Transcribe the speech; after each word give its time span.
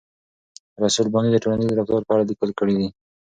رسول 0.83 1.05
رباني 1.09 1.29
د 1.31 1.37
ټولنیز 1.43 1.69
رفتار 1.73 2.01
په 2.05 2.11
اړه 2.13 2.23
لیکل 2.29 2.49
کړي 2.59 2.75
دي. 2.79 2.89